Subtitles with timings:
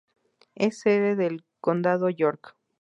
[0.55, 2.55] Es sede del condado York.